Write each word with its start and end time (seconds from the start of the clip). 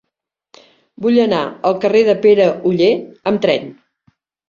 Vull 1.05 1.19
anar 1.25 1.43
al 1.71 1.79
carrer 1.85 2.03
de 2.09 2.17
Pere 2.27 2.51
Oller 2.73 2.91
amb 3.33 3.49
tren. 3.49 3.73